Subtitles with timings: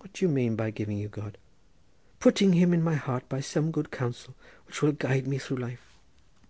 [0.00, 1.38] "What do you mean by giving you God?"
[2.20, 4.34] "Putting Him in my heart by some good counsel
[4.66, 5.96] which will guide me through life."